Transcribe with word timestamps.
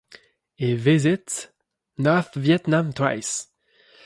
He 0.55 0.73
visited 0.73 1.31
North 1.95 2.33
Vietnam 2.33 2.91
twice. 2.91 3.49